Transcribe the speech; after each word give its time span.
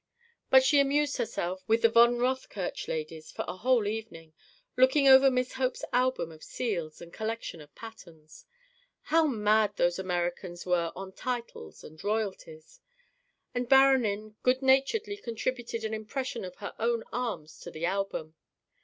But 0.49 0.63
she 0.63 0.79
amused 0.79 1.17
herself 1.17 1.61
with 1.67 1.83
the 1.83 1.89
von 1.89 2.15
Rothkirch 2.17 2.87
ladies 2.87 3.31
for 3.31 3.45
a 3.47 3.57
whole 3.57 3.85
evening, 3.85 4.33
looking 4.75 5.07
over 5.07 5.29
Miss 5.29 5.53
Hope's 5.53 5.85
album 5.93 6.31
of 6.31 6.43
seals 6.43 7.01
and 7.03 7.13
collection 7.13 7.61
of 7.61 7.75
patterns. 7.75 8.47
How 9.03 9.27
mad 9.27 9.75
those 9.77 9.99
Americans 9.99 10.65
were 10.65 10.91
on 10.95 11.11
titles 11.11 11.83
and 11.83 12.03
royalties! 12.03 12.81
The 13.53 13.61
Baronin 13.61 14.37
good 14.41 14.63
naturedly 14.63 15.17
contributed 15.17 15.85
an 15.85 15.93
impression 15.93 16.43
of 16.45 16.55
her 16.55 16.73
own 16.79 17.03
arms 17.13 17.59
to 17.59 17.69
the 17.69 17.85
album. 17.85 18.33